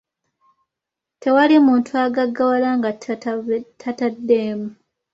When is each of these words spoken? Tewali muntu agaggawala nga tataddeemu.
Tewali 1.21 1.55
muntu 1.65 1.91
agaggawala 2.05 2.69
nga 2.77 2.91
tataddeemu. 3.81 4.69